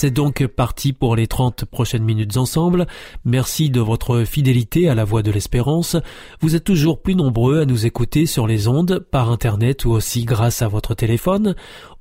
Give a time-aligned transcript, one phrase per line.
[0.00, 2.86] C'est donc parti pour les 30 prochaines minutes ensemble.
[3.24, 5.96] Merci de votre fidélité à la voix de l'espérance.
[6.40, 10.24] Vous êtes toujours plus nombreux à nous écouter sur les ondes, par internet ou aussi
[10.24, 11.56] grâce à votre téléphone.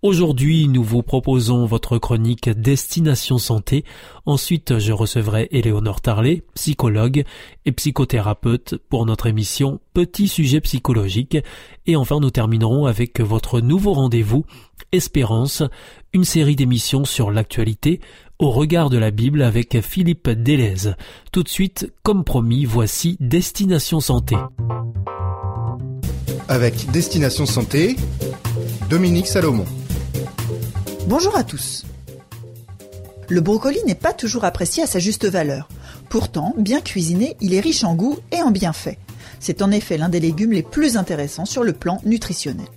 [0.07, 3.83] Aujourd'hui, nous vous proposons votre chronique Destination Santé.
[4.25, 7.25] Ensuite, je recevrai Éléonore Tarlet, psychologue
[7.65, 11.37] et psychothérapeute pour notre émission Petit sujet psychologique.
[11.87, 14.45] Et enfin, nous terminerons avec votre nouveau rendez-vous
[14.93, 15.61] Espérance,
[16.13, 17.99] une série d'émissions sur l'actualité
[18.39, 20.93] au regard de la Bible avec Philippe Delez.
[21.33, 24.37] Tout de suite, comme promis, voici Destination Santé.
[26.47, 27.97] Avec Destination Santé,
[28.89, 29.65] Dominique Salomon.
[31.07, 31.85] Bonjour à tous.
[33.29, 35.69] Le brocoli n'est pas toujours apprécié à sa juste valeur.
[36.09, 38.97] Pourtant, bien cuisiné, il est riche en goût et en bienfaits.
[39.39, 42.67] C'est en effet l'un des légumes les plus intéressants sur le plan nutritionnel.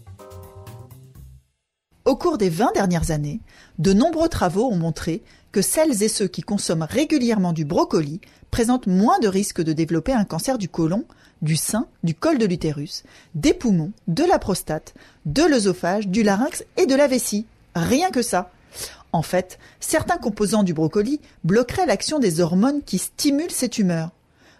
[2.05, 3.41] Au cours des 20 dernières années,
[3.81, 8.21] de nombreux travaux ont montré que celles et ceux qui consomment régulièrement du brocoli
[8.53, 11.05] présentent moins de risques de développer un cancer du côlon,
[11.43, 13.03] du sein, du col de l'utérus,
[13.35, 14.95] des poumons, de la prostate,
[15.27, 17.47] de l'œsophage, du larynx et de la vessie.
[17.75, 18.51] Rien que ça.
[19.13, 24.11] En fait, certains composants du brocoli bloqueraient l'action des hormones qui stimulent ces tumeurs.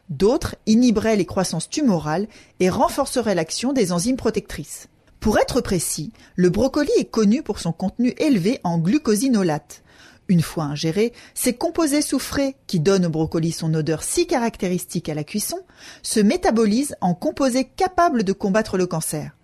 [0.09, 2.27] D'autres inhiberaient les croissances tumorales
[2.59, 4.89] et renforceraient l'action des enzymes protectrices.
[5.21, 9.83] Pour être précis, le brocoli est connu pour son contenu élevé en glucosinolate.
[10.29, 15.15] Une fois ingéré, ces composés soufrés, qui donnent au brocoli son odeur si caractéristique à
[15.15, 15.59] la cuisson,
[16.03, 19.37] se métabolisent en composés capables de combattre le cancer.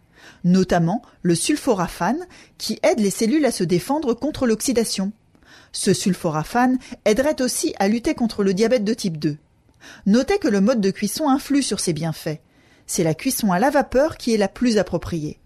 [0.45, 2.27] Notamment le sulforaphane,
[2.59, 5.13] qui aide les cellules à se défendre contre l'oxydation.
[5.73, 9.37] Ce sulforaphane aiderait aussi à lutter contre le diabète de type 2.
[10.07, 12.41] Notez que le mode de cuisson influe sur ces bienfaits.
[12.87, 15.39] C'est la cuisson à la vapeur qui est la plus appropriée.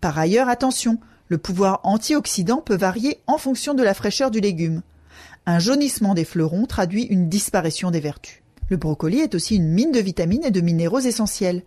[0.00, 0.98] Par ailleurs, attention,
[1.28, 4.82] le pouvoir antioxydant peut varier en fonction de la fraîcheur du légume.
[5.46, 8.42] Un jaunissement des fleurons traduit une disparition des vertus.
[8.68, 11.62] Le brocoli est aussi une mine de vitamines et de minéraux essentiels.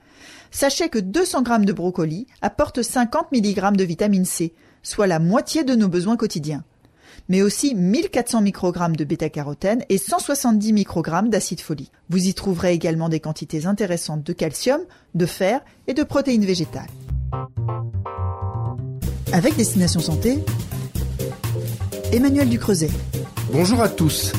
[0.52, 5.64] Sachez que 200 g de brocoli apportent 50 mg de vitamine C, soit la moitié
[5.64, 6.64] de nos besoins quotidiens.
[7.28, 11.92] Mais aussi 1400 microgrammes de bêta-carotène et 170 microgrammes d'acide folique.
[12.10, 14.82] Vous y trouverez également des quantités intéressantes de calcium,
[15.14, 16.90] de fer et de protéines végétales.
[19.32, 20.40] Avec Destination Santé,
[22.12, 22.90] Emmanuel Ducreuset.
[23.52, 24.34] Bonjour à tous.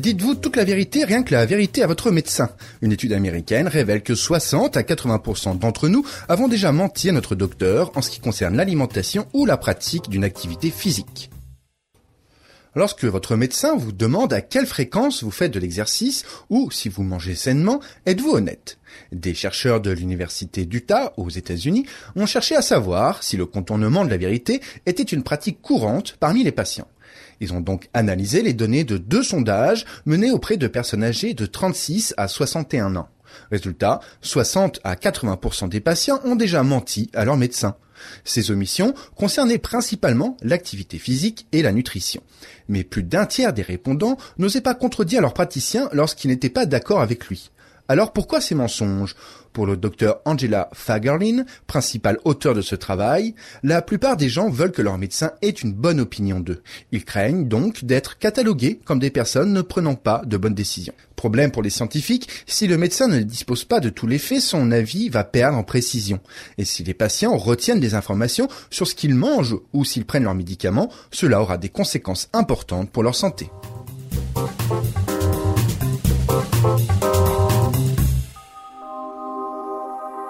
[0.00, 2.48] Dites-vous toute la vérité, rien que la vérité à votre médecin.
[2.80, 7.34] Une étude américaine révèle que 60 à 80% d'entre nous avons déjà menti à notre
[7.34, 11.28] docteur en ce qui concerne l'alimentation ou la pratique d'une activité physique.
[12.74, 17.02] Lorsque votre médecin vous demande à quelle fréquence vous faites de l'exercice ou si vous
[17.02, 18.78] mangez sainement, êtes-vous honnête?
[19.12, 21.84] Des chercheurs de l'université d'Utah aux États-Unis
[22.16, 26.42] ont cherché à savoir si le contournement de la vérité était une pratique courante parmi
[26.42, 26.88] les patients.
[27.40, 31.46] Ils ont donc analysé les données de deux sondages menés auprès de personnes âgées de
[31.46, 33.08] 36 à 61 ans.
[33.50, 37.76] Résultat, 60 à 80% des patients ont déjà menti à leur médecin.
[38.24, 42.22] Ces omissions concernaient principalement l'activité physique et la nutrition.
[42.68, 47.00] Mais plus d'un tiers des répondants n'osaient pas contredire leur praticien lorsqu'ils n'étaient pas d'accord
[47.00, 47.50] avec lui.
[47.90, 49.16] Alors pourquoi ces mensonges?
[49.52, 53.34] Pour le docteur Angela Fagerlin, principal auteur de ce travail,
[53.64, 56.62] la plupart des gens veulent que leur médecin ait une bonne opinion d'eux.
[56.92, 60.94] Ils craignent donc d'être catalogués comme des personnes ne prenant pas de bonnes décisions.
[61.16, 64.70] Problème pour les scientifiques, si le médecin ne dispose pas de tous les faits, son
[64.70, 66.20] avis va perdre en précision.
[66.58, 70.34] Et si les patients retiennent des informations sur ce qu'ils mangent ou s'ils prennent leurs
[70.36, 73.50] médicaments, cela aura des conséquences importantes pour leur santé.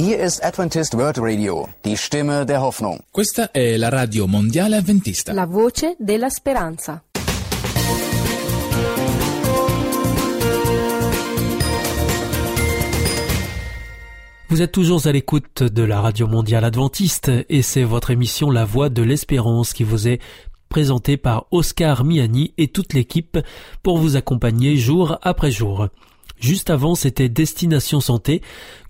[0.00, 3.00] Hier ist Adventist World Radio, die Stimme der Hoffnung.
[3.10, 5.32] Questa è la radio mondiale avventista.
[5.32, 7.02] La voce della speranza.
[14.48, 18.64] Vous êtes toujours à l'écoute de la radio mondiale adventiste et c'est votre émission La
[18.64, 20.20] Voix de l'Espérance qui vous est
[20.68, 23.36] présenté par Oscar Miani et toute l'équipe
[23.82, 25.88] pour vous accompagner jour après jour.
[26.40, 28.42] Juste avant, c'était Destination Santé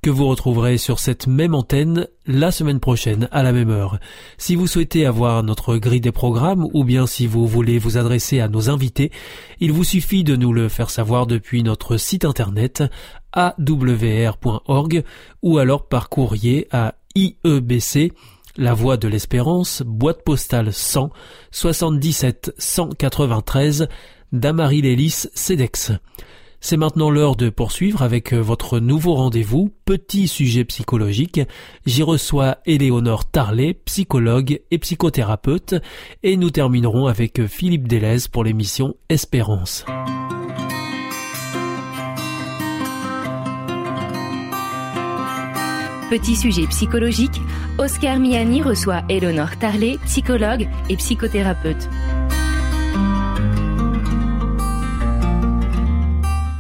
[0.03, 3.99] que vous retrouverez sur cette même antenne la semaine prochaine à la même heure.
[4.37, 8.41] Si vous souhaitez avoir notre grille des programmes ou bien si vous voulez vous adresser
[8.41, 9.11] à nos invités,
[9.61, 12.85] il vous suffit de nous le faire savoir depuis notre site internet
[13.33, 15.05] awr.org
[15.43, 18.13] ou alors par courrier à IEBC
[18.59, 21.11] la Voie de l'Espérance, boîte postale 100
[21.53, 23.89] 77 193
[24.33, 25.93] Damary-Lélis, CEDEX.
[26.61, 31.41] C'est maintenant l'heure de poursuivre avec votre nouveau rendez-vous, petit sujet psychologique.
[31.87, 35.77] J'y reçois Éléonore Tarlet, psychologue et psychothérapeute,
[36.23, 39.85] et nous terminerons avec Philippe Delez pour l'émission Espérance.
[46.11, 47.39] Petit sujet psychologique,
[47.77, 51.89] Oscar Miani reçoit Eleonore Tarlet, psychologue et psychothérapeute.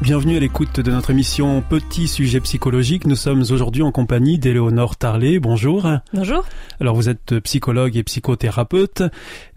[0.09, 3.07] Bienvenue à l'écoute de notre émission Petit sujet psychologique.
[3.07, 5.39] Nous sommes aujourd'hui en compagnie d'Éléonore Tarlet.
[5.39, 5.87] Bonjour.
[6.15, 6.47] Bonjour.
[6.81, 9.03] Alors vous êtes psychologue et psychothérapeute.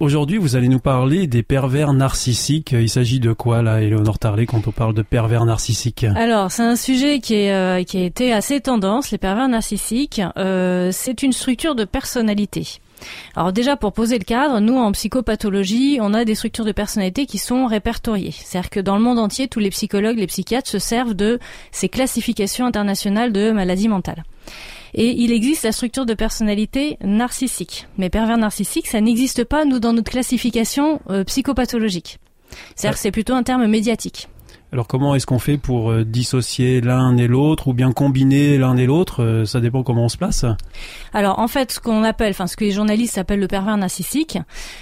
[0.01, 2.73] Aujourd'hui vous allez nous parler des pervers narcissiques.
[2.73, 6.03] Il s'agit de quoi là, Éléonore Tarlet, quand on parle de pervers narcissiques?
[6.17, 10.21] Alors c'est un sujet qui, est, euh, qui a été assez tendance, les pervers narcissiques.
[10.35, 12.81] Euh, c'est une structure de personnalité.
[13.35, 17.25] Alors déjà pour poser le cadre, nous en psychopathologie, on a des structures de personnalité
[17.25, 18.31] qui sont répertoriées.
[18.31, 21.39] C'est-à-dire que dans le monde entier, tous les psychologues, les psychiatres se servent de
[21.71, 24.23] ces classifications internationales de maladies mentales.
[24.93, 27.87] Et il existe la structure de personnalité narcissique.
[27.97, 32.19] Mais pervers narcissique, ça n'existe pas, nous, dans notre classification euh, psychopathologique.
[32.75, 34.27] C'est-à-dire que c'est plutôt un terme médiatique.
[34.73, 38.77] Alors comment est-ce qu'on fait pour euh, dissocier l'un et l'autre ou bien combiner l'un
[38.77, 40.45] et l'autre euh, Ça dépend comment on se place?
[41.13, 44.37] Alors en fait, ce qu'on appelle, enfin ce que les journalistes appellent le pervers narcissique,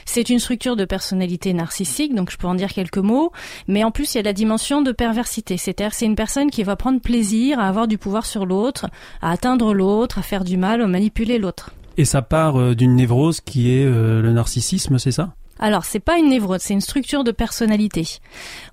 [0.06, 3.32] c'est une structure de personnalité narcissique, donc je peux en dire quelques mots,
[3.68, 6.62] mais en plus il y a la dimension de perversité, c'est-à-dire c'est une personne qui
[6.62, 8.86] va prendre plaisir à avoir du pouvoir sur l'autre,
[9.24, 11.72] à atteindre l'autre, à faire du mal, à manipuler l'autre.
[11.98, 15.34] Et ça part euh, d'une névrose qui est le narcissisme, c'est ça?
[15.60, 18.08] Alors, c'est pas une névrose, c'est une structure de personnalité.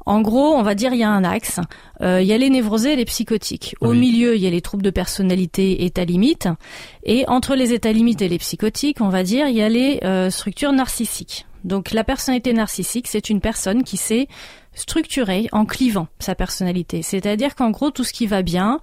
[0.06, 1.58] En gros, on va dire il y a un axe.
[2.00, 3.74] Euh, il y a les névrosés et les psychotiques.
[3.80, 6.48] Au milieu, il y a les troubles de personnalité état limite.
[7.02, 9.98] Et entre les états limites et les psychotiques, on va dire il y a les
[10.04, 11.46] euh, structures narcissiques.
[11.64, 14.28] Donc, la personnalité narcissique, c'est une personne qui sait
[14.76, 17.02] structurée en clivant sa personnalité.
[17.02, 18.80] C'est-à-dire qu'en gros, tout ce qui va bien,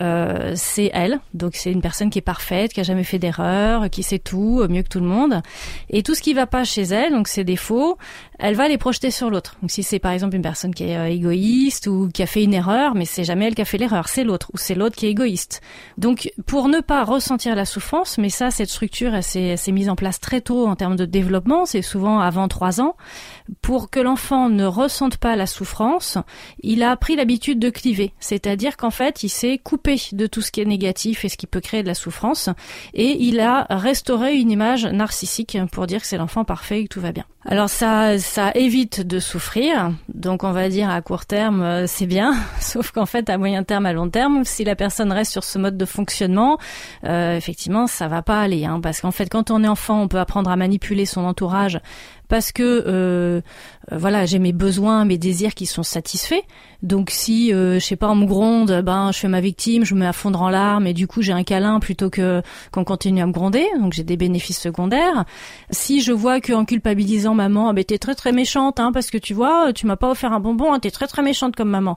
[0.00, 1.20] euh, c'est elle.
[1.34, 4.64] Donc c'est une personne qui est parfaite, qui a jamais fait d'erreur, qui sait tout
[4.68, 5.42] mieux que tout le monde.
[5.88, 7.98] Et tout ce qui va pas chez elle, donc ses défauts,
[8.38, 9.56] elle va les projeter sur l'autre.
[9.60, 12.44] Donc si c'est par exemple une personne qui est euh, égoïste ou qui a fait
[12.44, 14.96] une erreur, mais c'est jamais elle qui a fait l'erreur, c'est l'autre ou c'est l'autre
[14.96, 15.60] qui est égoïste.
[15.98, 19.96] Donc pour ne pas ressentir la souffrance, mais ça cette structure elle s'est mise en
[19.96, 22.96] place très tôt en termes de développement, c'est souvent avant trois ans.
[23.62, 26.18] Pour que l'enfant ne ressente pas la souffrance,
[26.62, 30.50] il a pris l'habitude de cliver, c'est-à-dire qu'en fait il s'est coupé de tout ce
[30.50, 32.48] qui est négatif et ce qui peut créer de la souffrance,
[32.94, 36.88] et il a restauré une image narcissique pour dire que c'est l'enfant parfait et que
[36.88, 37.24] tout va bien.
[37.46, 42.06] Alors ça, ça évite de souffrir, donc on va dire à court terme euh, c'est
[42.06, 45.44] bien, sauf qu'en fait à moyen terme, à long terme, si la personne reste sur
[45.44, 46.58] ce mode de fonctionnement,
[47.04, 50.08] euh, effectivement ça va pas aller, hein, parce qu'en fait quand on est enfant, on
[50.08, 51.80] peut apprendre à manipuler son entourage
[52.30, 53.40] parce que euh,
[53.90, 56.42] voilà j'ai mes besoins, mes désirs qui sont satisfaits.
[56.82, 59.94] Donc si euh, je sais pas on me gronde, ben je fais ma victime, je
[59.94, 62.84] me mets à fondre en larmes et du coup j'ai un câlin plutôt que qu'on
[62.84, 63.66] continue à me gronder.
[63.80, 65.24] Donc j'ai des bénéfices secondaires.
[65.70, 69.18] Si je vois qu'en culpabilisant maman, ah, ben t'es très très méchante hein, parce que
[69.18, 71.96] tu vois tu m'as pas offert un bonbon, hein, t'es très très méchante comme maman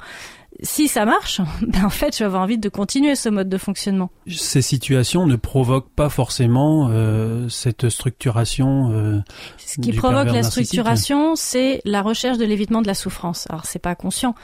[0.62, 3.58] si ça marche, ben en fait, je vais avoir envie de continuer ce mode de
[3.58, 4.12] fonctionnement.
[4.28, 8.92] Ces situations ne provoquent pas forcément euh, cette structuration.
[8.92, 9.20] Euh,
[9.58, 13.48] Ce qui provoque la structuration, c'est la recherche de l'évitement de la souffrance.
[13.50, 14.36] Alors c'est pas conscient.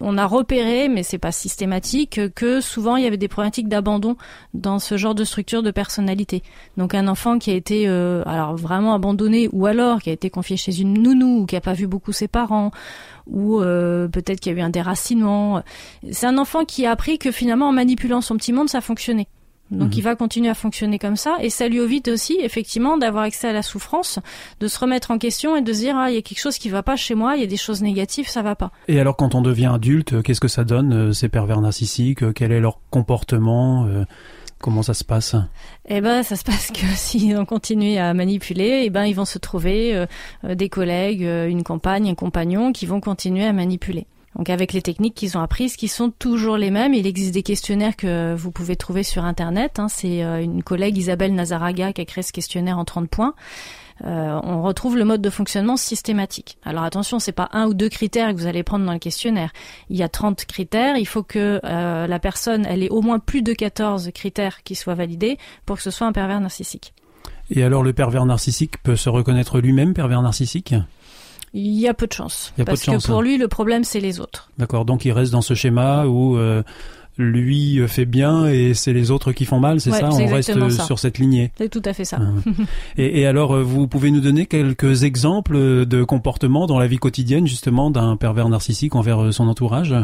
[0.00, 4.16] On a repéré, mais c'est pas systématique, que souvent il y avait des problématiques d'abandon
[4.54, 6.44] dans ce genre de structure de personnalité.
[6.76, 10.30] Donc un enfant qui a été euh, alors vraiment abandonné, ou alors qui a été
[10.30, 12.70] confié chez une nounou, ou qui a pas vu beaucoup ses parents,
[13.30, 15.62] ou euh, peut-être qu'il y a eu un déracinement.
[16.10, 19.28] C'est un enfant qui a appris que finalement en manipulant son petit monde, ça fonctionnait.
[19.70, 19.94] Donc mhm.
[19.96, 23.48] il va continuer à fonctionner comme ça et ça lui évite aussi effectivement d'avoir accès
[23.48, 24.18] à la souffrance,
[24.60, 26.56] de se remettre en question et de se dire ah il y a quelque chose
[26.56, 28.70] qui va pas chez moi, il y a des choses négatives, ça va pas.
[28.88, 32.52] Et alors quand on devient adulte, qu'est-ce que ça donne euh, ces pervers narcissiques Quel
[32.52, 34.04] est leur comportement euh,
[34.60, 35.36] Comment ça se passe
[35.88, 39.24] Eh ben, ça se passe que si on continue à manipuler, eh ben, ils vont
[39.24, 40.06] se trouver euh,
[40.44, 44.06] euh, des collègues, euh, une compagne, un compagnon qui vont continuer à manipuler.
[44.36, 46.92] Donc avec les techniques qu'ils ont apprises, qui sont toujours les mêmes.
[46.92, 49.78] Il existe des questionnaires que vous pouvez trouver sur Internet.
[49.78, 49.88] Hein.
[49.88, 53.34] C'est une collègue Isabelle Nazaraga qui a créé ce questionnaire en 30 points.
[54.04, 56.58] On retrouve le mode de fonctionnement systématique.
[56.64, 59.52] Alors attention, c'est pas un ou deux critères que vous allez prendre dans le questionnaire.
[59.90, 60.96] Il y a 30 critères.
[60.96, 64.94] Il faut que la personne, elle ait au moins plus de 14 critères qui soient
[64.94, 66.92] validés pour que ce soit un pervers narcissique.
[67.50, 70.74] Et alors le pervers narcissique peut se reconnaître lui-même pervers narcissique?
[71.54, 72.52] Il y a peu de chance.
[72.66, 73.22] parce que pour hein.
[73.22, 74.50] lui, le problème, c'est les autres.
[74.58, 74.84] D'accord.
[74.84, 76.62] Donc il reste dans ce schéma où euh,
[77.18, 80.10] lui fait bien et c'est les autres qui font mal, c'est ça?
[80.12, 80.54] On reste
[80.86, 81.50] sur cette lignée.
[81.58, 82.18] C'est tout à fait ça.
[82.20, 82.50] Ah.
[82.96, 86.98] et, et, alors, euh, vous pouvez nous donner quelques exemples de comportements dans la vie
[86.98, 89.94] quotidienne, justement, d'un pervers narcissique envers euh, son entourage?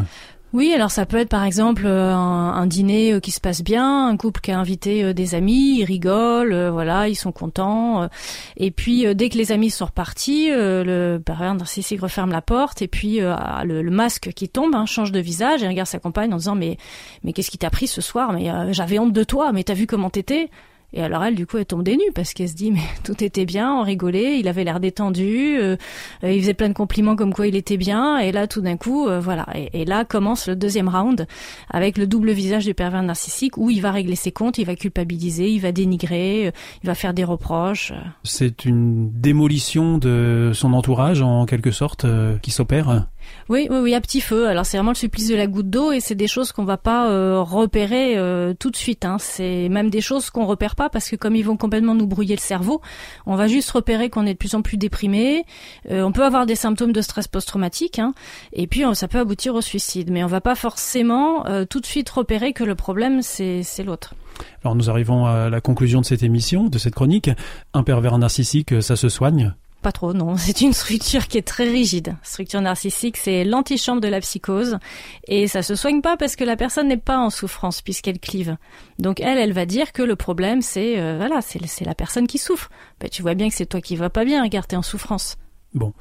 [0.53, 4.07] Oui, alors ça peut être par exemple euh, un, dîner euh, qui se passe bien,
[4.07, 8.07] un couple qui a invité euh, des amis, ils rigolent, voilà, ils sont contents.
[8.55, 12.87] et puis dès que les amis sont repartis, le pervers narcissique referme la porte et
[12.87, 16.55] puis le, masque qui tombe hein, change de visage et regarde sa compagne en disant
[16.55, 16.77] mais
[17.23, 18.31] mais qu'est-ce qui t'a pris ce soir?
[18.31, 20.49] Mais j'avais honte de toi, mais t'as vu comment t'étais?
[20.95, 23.45] Et alors elle, du coup, elle tombe des parce qu'elle se dit mais tout était
[23.45, 25.75] bien, on rigolait, il avait l'air détendu, euh,
[26.23, 28.17] euh, il faisait plein de compliments comme quoi il était bien.
[28.17, 29.45] Et là, tout d'un coup, euh, voilà.
[29.73, 31.27] Et, là commence le deuxième round
[31.69, 34.75] avec le double visage du pervers narcissique où il va régler ses comptes, il va
[34.75, 36.51] culpabiliser, il va dénigrer,
[36.83, 37.93] il va faire des reproches.
[38.23, 42.05] C'est une démolition de son entourage en quelque sorte
[42.41, 43.05] qui s'opère.
[43.47, 44.47] Oui, oui, à petit feu.
[44.47, 46.77] Alors c'est vraiment le supplice de la goutte d'eau et c'est des choses qu'on va
[46.77, 49.05] pas euh, repérer euh, tout de suite.
[49.05, 49.17] Hein.
[49.19, 52.35] C'est même des choses qu'on repère pas parce que comme ils vont complètement nous brouiller
[52.35, 52.81] le cerveau,
[53.27, 55.45] on va juste repérer qu'on est de plus en plus déprimé.
[55.91, 58.13] Euh, on peut avoir des symptômes de stress post-traumatique hein,
[58.51, 60.09] et puis ça peut aboutir au suicide.
[60.11, 64.15] Mais on va pas forcément tout de suite repérer que le problème c'est l'autre.
[64.63, 67.29] Alors nous arrivons à la conclusion de cette émission, de cette chronique.
[67.73, 69.53] Un pervers narcissique, ça se soigne
[69.85, 70.35] pas trop, non.
[70.37, 72.15] C'est une structure qui est très rigide.
[72.23, 74.79] Structure narcissique, c'est l'antichambre de la psychose.
[75.27, 78.57] Et ça se soigne pas parce que la personne n'est pas en souffrance puisqu'elle clive.
[78.97, 82.39] Donc elle, elle va dire que le problème, c'est euh, voilà, c'est la personne qui
[82.39, 82.71] souffre.
[82.99, 85.37] Ben, tu vois bien que c'est toi qui vas pas bien, regarde, t'es en souffrance.
[85.75, 85.91] Bon,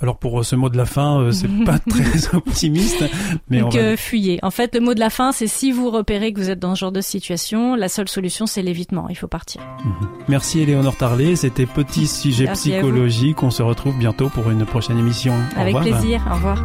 [0.00, 3.04] alors pour euh, ce mot de la fin, euh, c'est pas très optimiste,
[3.48, 4.40] mais Donc euh, fuyez.
[4.42, 6.74] En fait, le mot de la fin, c'est si vous repérez que vous êtes dans
[6.74, 9.08] ce genre de situation, la seule solution, c'est l'évitement.
[9.08, 9.62] Il faut partir.
[9.84, 10.08] Mhm.
[10.26, 11.36] Merci Éléonore Tarlet.
[11.36, 13.42] C'était petit sujet psychologique.
[13.44, 15.34] On se retrouve bientôt pour une prochaine émission.
[15.56, 16.26] Avec plaisir.
[16.28, 16.64] Au revoir.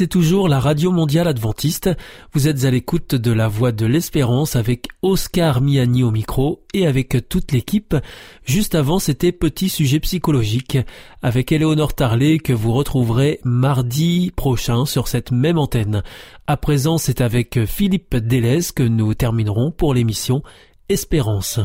[0.00, 1.90] C'est toujours la Radio Mondiale Adventiste.
[2.32, 6.86] Vous êtes à l'écoute de la Voix de l'Espérance avec Oscar Miani au micro et
[6.86, 7.94] avec toute l'équipe.
[8.42, 10.78] Juste avant, c'était Petit Sujet Psychologique
[11.20, 16.02] avec Éléonore Tarlet que vous retrouverez mardi prochain sur cette même antenne.
[16.46, 20.42] À présent, c'est avec Philippe Delez que nous terminerons pour l'émission
[20.88, 21.60] Espérance.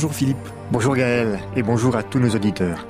[0.00, 0.48] Bonjour Philippe.
[0.72, 2.86] Bonjour Gaël et bonjour à tous nos auditeurs.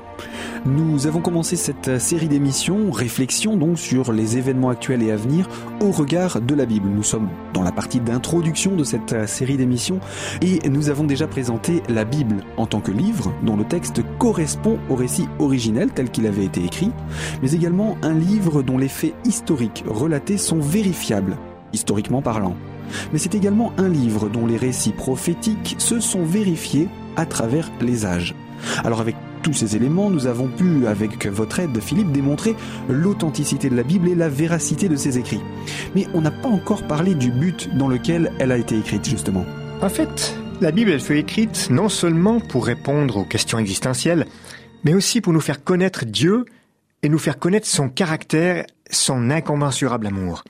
[0.65, 5.49] Nous avons commencé cette série d'émissions, réflexion donc sur les événements actuels et à venir
[5.81, 6.87] au regard de la Bible.
[6.87, 9.99] Nous sommes dans la partie d'introduction de cette série d'émissions
[10.41, 14.79] et nous avons déjà présenté la Bible en tant que livre dont le texte correspond
[14.89, 16.93] au récit originel tel qu'il avait été écrit,
[17.41, 21.35] mais également un livre dont les faits historiques relatés sont vérifiables,
[21.73, 22.55] historiquement parlant.
[23.11, 28.05] Mais c'est également un livre dont les récits prophétiques se sont vérifiés à travers les
[28.05, 28.35] âges.
[28.83, 32.55] Alors avec tous ces éléments, nous avons pu, avec votre aide, Philippe, démontrer
[32.89, 35.41] l'authenticité de la Bible et la véracité de ses écrits.
[35.95, 39.45] Mais on n'a pas encore parlé du but dans lequel elle a été écrite, justement.
[39.81, 44.27] En fait, la Bible, elle fut écrite non seulement pour répondre aux questions existentielles,
[44.83, 46.45] mais aussi pour nous faire connaître Dieu
[47.01, 50.43] et nous faire connaître son caractère, son incommensurable amour.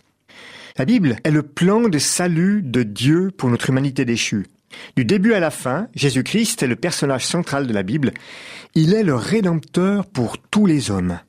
[0.77, 4.47] La Bible est le plan de salut de Dieu pour notre humanité déchue.
[4.95, 8.13] Du début à la fin, Jésus-Christ est le personnage central de la Bible.
[8.73, 11.19] Il est le rédempteur pour tous les hommes.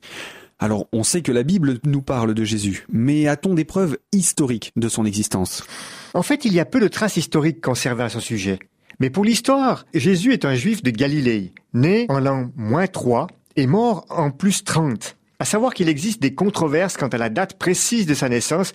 [0.59, 4.71] Alors, on sait que la Bible nous parle de Jésus, mais a-t-on des preuves historiques
[4.77, 5.65] de son existence?
[6.13, 8.59] En fait, il y a peu de traces historiques conservées à son sujet.
[9.01, 13.67] Mais pour l'histoire, Jésus est un juif de Galilée, né en l'an moins 3 et
[13.67, 15.17] mort en plus 30.
[15.39, 18.71] À savoir qu'il existe des controverses quant à la date précise de sa naissance,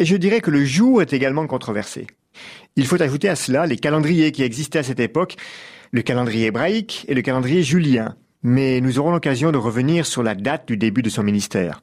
[0.00, 2.06] et je dirais que le jour est également controversé.
[2.74, 5.36] Il faut ajouter à cela les calendriers qui existaient à cette époque,
[5.92, 8.16] le calendrier hébraïque et le calendrier julien.
[8.42, 11.82] Mais nous aurons l'occasion de revenir sur la date du début de son ministère.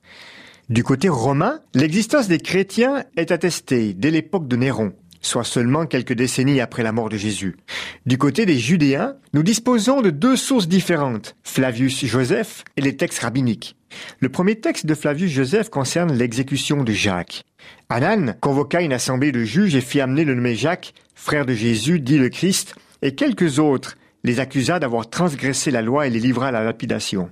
[0.68, 4.94] Du côté romain, l'existence des chrétiens est attestée dès l'époque de Néron,
[5.28, 7.58] soit seulement quelques décennies après la mort de Jésus.
[8.06, 13.20] Du côté des Judéens, nous disposons de deux sources différentes, Flavius Joseph et les textes
[13.20, 13.76] rabbiniques.
[14.20, 17.44] Le premier texte de Flavius Joseph concerne l'exécution de Jacques.
[17.90, 22.00] Anan convoqua une assemblée de juges et fit amener le nommé Jacques, frère de Jésus,
[22.00, 26.48] dit le Christ, et quelques autres, les accusa d'avoir transgressé la loi et les livra
[26.48, 27.30] à la lapidation.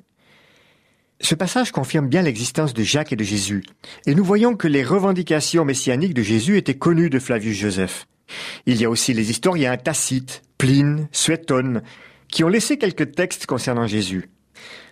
[1.25, 3.63] Ce passage confirme bien l'existence de Jacques et de Jésus,
[4.05, 8.05] et nous voyons que les revendications messianiques de Jésus étaient connues de Flavius Joseph.
[8.67, 11.81] Il y a aussi les historiens Tacite, Pline, Suétone,
[12.27, 14.29] qui ont laissé quelques textes concernant Jésus.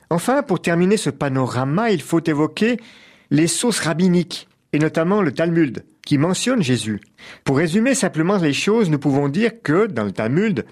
[0.10, 2.78] Enfin, pour terminer ce panorama, il faut évoquer
[3.30, 7.00] les sources rabbiniques, et notamment le Talmud, qui mentionne Jésus.
[7.44, 10.66] Pour résumer simplement les choses, nous pouvons dire que, dans le Talmud,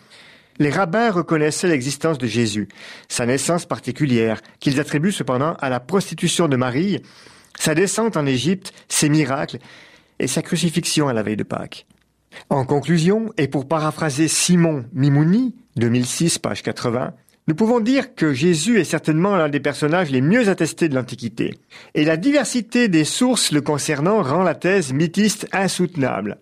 [0.59, 2.67] les rabbins reconnaissaient l'existence de Jésus,
[3.07, 7.01] sa naissance particulière, qu'ils attribuent cependant à la prostitution de Marie,
[7.59, 9.59] sa descente en Égypte, ses miracles
[10.19, 11.85] et sa crucifixion à la veille de Pâques.
[12.49, 17.13] En conclusion, et pour paraphraser Simon Mimouni, 2006, page 80,
[17.47, 21.55] nous pouvons dire que Jésus est certainement l'un des personnages les mieux attestés de l'Antiquité.
[21.95, 26.37] Et la diversité des sources le concernant rend la thèse mythiste insoutenable.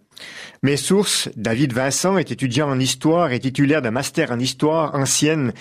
[0.64, 5.54] Mes sources, David Vincent est étudiant en histoire et titulaire d'un master en histoire ancienne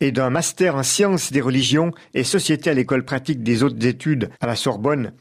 [0.00, 4.30] et d'un master en sciences des religions et société à l'école pratique des hautes études
[4.40, 5.12] à la Sorbonne.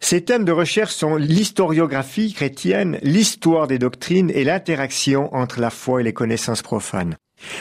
[0.00, 6.00] Ses thèmes de recherche sont l'historiographie chrétienne, l'histoire des doctrines et l'interaction entre la foi
[6.00, 7.16] et les connaissances profanes.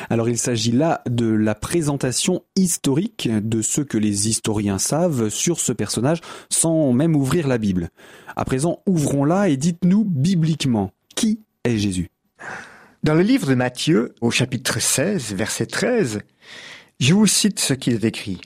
[0.09, 5.59] Alors il s'agit là de la présentation historique de ce que les historiens savent sur
[5.59, 7.89] ce personnage sans même ouvrir la Bible.
[8.35, 12.09] À présent, ouvrons-la et dites-nous bibliquement, qui est Jésus?
[13.03, 16.21] Dans le livre de Matthieu, au chapitre 16, verset 13,
[16.99, 18.41] je vous cite ce qu'il est écrit.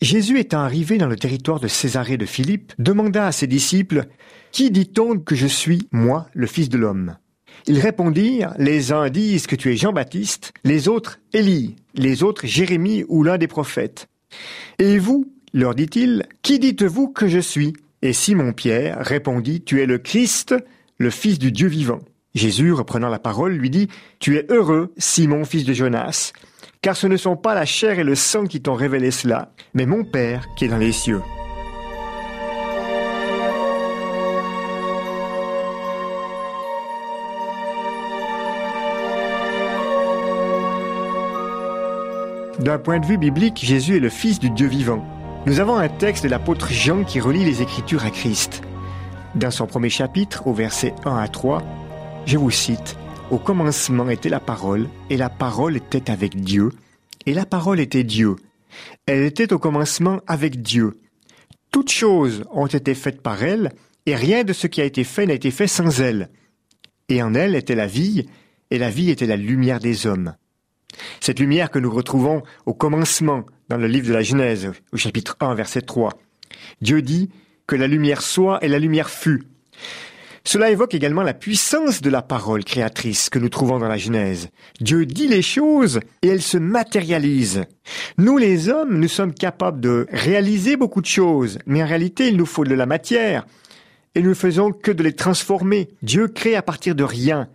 [0.00, 4.06] Jésus étant arrivé dans le territoire de Césarée de Philippe, demanda à ses disciples,
[4.52, 7.16] Qui dit-on que je suis, moi, le Fils de l'homme?
[7.66, 13.04] Ils répondirent, les uns disent que tu es Jean-Baptiste, les autres Élie, les autres Jérémie
[13.08, 14.08] ou l'un des prophètes.
[14.78, 17.72] Et vous, leur dit-il, qui dites-vous que je suis?
[18.02, 20.54] Et Simon-Pierre répondit, tu es le Christ,
[20.98, 22.00] le Fils du Dieu vivant.
[22.34, 23.88] Jésus, reprenant la parole, lui dit,
[24.20, 26.32] Tu es heureux, Simon, fils de Jonas,
[26.82, 29.86] car ce ne sont pas la chair et le sang qui t'ont révélé cela, mais
[29.86, 31.20] mon Père qui est dans les cieux.
[42.68, 45.02] D'un point de vue biblique, Jésus est le Fils du Dieu vivant.
[45.46, 48.60] Nous avons un texte de l'apôtre Jean qui relie les Écritures à Christ.
[49.34, 51.62] Dans son premier chapitre, au verset 1 à 3,
[52.26, 52.98] je vous cite,
[53.30, 56.68] Au commencement était la parole, et la parole était avec Dieu,
[57.24, 58.36] et la parole était Dieu.
[59.06, 61.00] Elle était au commencement avec Dieu.
[61.70, 63.72] Toutes choses ont été faites par elle,
[64.04, 66.28] et rien de ce qui a été fait n'a été fait sans elle.
[67.08, 68.26] Et en elle était la vie,
[68.70, 70.34] et la vie était la lumière des hommes.
[71.20, 75.36] Cette lumière que nous retrouvons au commencement dans le livre de la Genèse, au chapitre
[75.40, 76.12] 1, verset 3.
[76.80, 77.30] Dieu dit
[77.66, 79.42] que la lumière soit et la lumière fut.
[80.44, 84.48] Cela évoque également la puissance de la parole créatrice que nous trouvons dans la Genèse.
[84.80, 87.64] Dieu dit les choses et elles se matérialisent.
[88.16, 92.38] Nous les hommes, nous sommes capables de réaliser beaucoup de choses, mais en réalité il
[92.38, 93.44] nous faut de la matière
[94.14, 95.90] et nous ne faisons que de les transformer.
[96.02, 97.48] Dieu crée à partir de rien,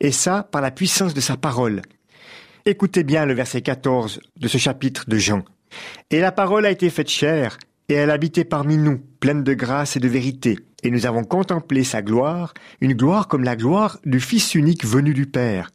[0.00, 1.82] et ça par la puissance de sa parole.
[2.70, 5.42] Écoutez bien le verset 14 de ce chapitre de Jean.
[6.10, 7.56] Et la parole a été faite chair,
[7.88, 10.58] et elle habitait parmi nous, pleine de grâce et de vérité.
[10.82, 12.52] Et nous avons contemplé sa gloire,
[12.82, 15.70] une gloire comme la gloire du Fils unique venu du Père.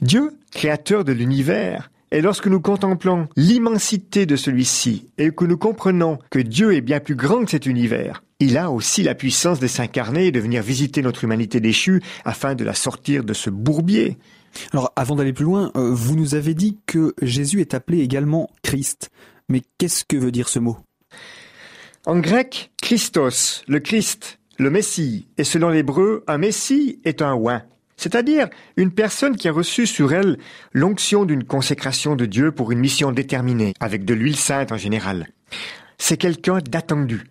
[0.00, 6.18] Dieu, créateur de l'univers, et lorsque nous contemplons l'immensité de celui-ci et que nous comprenons
[6.30, 9.68] que Dieu est bien plus grand que cet univers, il a aussi la puissance de
[9.68, 14.18] s'incarner et de venir visiter notre humanité déchue afin de la sortir de ce bourbier.
[14.72, 18.50] Alors avant d'aller plus loin, euh, vous nous avez dit que Jésus est appelé également
[18.62, 19.10] Christ.
[19.48, 20.78] Mais qu'est-ce que veut dire ce mot?
[22.06, 27.62] En grec, Christos, le Christ, le Messie, et selon l'hébreu, un Messie est un oin
[27.96, 30.38] c'est-à-dire une personne qui a reçu sur elle
[30.72, 35.28] l'onction d'une consécration de Dieu pour une mission déterminée, avec de l'huile sainte en général.
[35.98, 37.24] C'est quelqu'un d'attendu.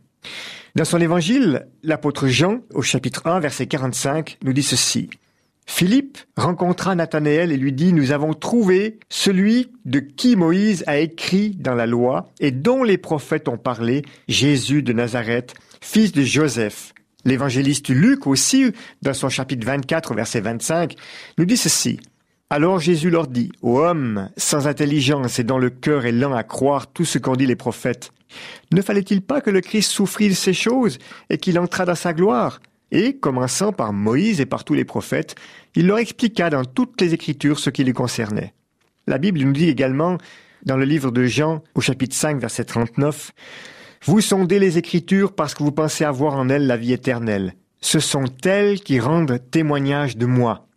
[0.75, 5.09] Dans son évangile, l'apôtre Jean, au chapitre 1, verset 45, nous dit ceci.
[5.65, 11.51] Philippe rencontra Nathanaël et lui dit, Nous avons trouvé celui de qui Moïse a écrit
[11.59, 16.93] dans la loi et dont les prophètes ont parlé, Jésus de Nazareth, fils de Joseph.
[17.25, 20.95] L'évangéliste Luc aussi, dans son chapitre 24, verset 25,
[21.39, 21.99] nous dit ceci.
[22.51, 26.43] Alors Jésus leur dit, Ô homme, sans intelligence et dont le cœur est lent à
[26.43, 28.11] croire tout ce qu'ont dit les prophètes,
[28.71, 30.99] ne fallait-il pas que le Christ souffrit ces choses
[31.31, 32.59] et qu'il entrât dans sa gloire?
[32.95, 35.35] Et, commençant par Moïse et par tous les prophètes,
[35.75, 38.53] il leur expliqua dans toutes les Écritures ce qui les concernait.
[39.05, 40.17] La Bible nous dit également,
[40.63, 43.33] dans le livre de Jean, au chapitre 5, verset 39,
[44.05, 47.55] vous sondez les Écritures parce que vous pensez avoir en elles la vie éternelle.
[47.81, 50.69] Ce sont elles qui rendent témoignage de moi.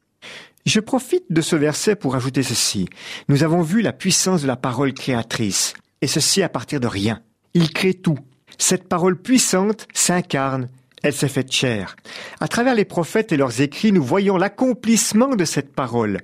[0.67, 2.89] Je profite de ce verset pour ajouter ceci.
[3.29, 7.23] Nous avons vu la puissance de la parole créatrice, et ceci à partir de rien.
[7.55, 8.19] Il crée tout.
[8.59, 10.69] Cette parole puissante s'incarne,
[11.03, 11.97] elle s'est faite chair.
[12.41, 16.19] À travers les prophètes et leurs écrits, nous voyons l'accomplissement de cette parole.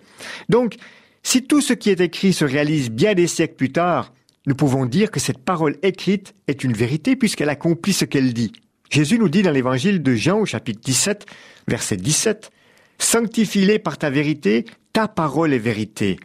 [0.48, 0.76] Donc,
[1.22, 4.12] si tout ce qui est écrit se réalise bien des siècles plus tard,
[4.46, 8.52] nous pouvons dire que cette parole écrite est une vérité puisqu'elle accomplit ce qu'elle dit.
[8.90, 11.24] Jésus nous dit dans l'évangile de Jean au chapitre 17,
[11.66, 12.50] verset 17,
[12.98, 16.18] Sanctifie-les par ta vérité, ta parole est vérité.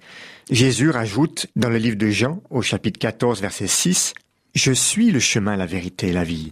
[0.51, 4.13] Jésus rajoute dans le livre de Jean au chapitre 14, verset 6,
[4.53, 6.49] Je suis le chemin, la vérité et la vie.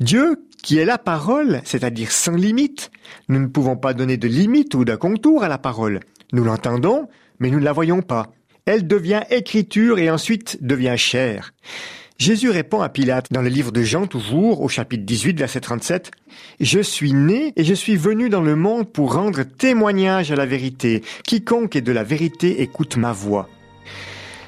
[0.00, 2.90] Dieu, qui est la parole, c'est-à-dire sans limite,
[3.28, 6.00] nous ne pouvons pas donner de limite ou de contour à la parole.
[6.32, 8.32] Nous l'entendons, mais nous ne la voyons pas
[8.66, 11.52] elle devient écriture et ensuite devient chair.
[12.18, 16.12] Jésus répond à Pilate dans le livre de Jean toujours, au chapitre 18, verset 37,
[16.60, 20.46] Je suis né et je suis venu dans le monde pour rendre témoignage à la
[20.46, 21.02] vérité.
[21.24, 23.48] Quiconque est de la vérité écoute ma voix.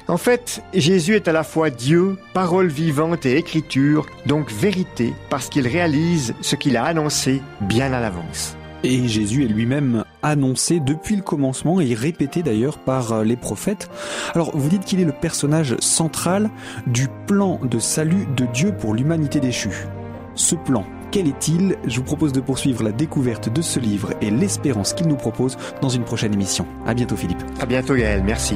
[0.07, 5.49] En fait, Jésus est à la fois Dieu, parole vivante et écriture, donc vérité, parce
[5.49, 8.55] qu'il réalise ce qu'il a annoncé bien à l'avance.
[8.83, 13.89] Et Jésus est lui-même annoncé depuis le commencement et répété d'ailleurs par euh, les prophètes.
[14.35, 16.51] Alors vous dites qu'il est le personnage central
[16.85, 19.87] du plan de salut de Dieu pour l'humanité déchue.
[20.35, 21.77] Ce plan, quel est-il?
[21.87, 25.57] Je vous propose de poursuivre la découverte de ce livre et l'espérance qu'il nous propose
[25.81, 26.67] dans une prochaine émission.
[26.85, 27.41] À bientôt Philippe.
[27.59, 28.55] À bientôt Gaël, merci.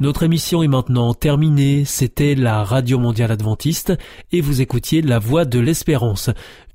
[0.00, 1.84] Notre émission est maintenant terminée.
[1.84, 3.92] C'était la Radio Mondiale Adventiste
[4.32, 6.30] et vous écoutiez La Voix de l'Espérance.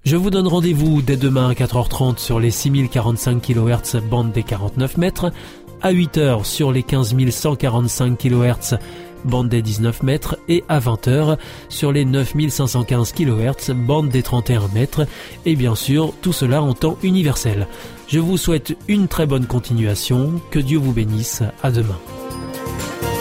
[0.06, 4.98] Je vous donne rendez-vous dès demain à 4h30 sur les 6045 kHz bande des 49
[4.98, 5.32] mètres
[5.82, 8.78] à 8h sur les 15 145 kHz
[9.26, 15.06] bande des 19 mètres et à 20h sur les 9515 kHz bande des 31 mètres
[15.46, 17.68] et bien sûr tout cela en temps universel.
[18.08, 22.00] Je vous souhaite une très bonne continuation, que Dieu vous bénisse, à demain.
[22.80, 23.19] Bye.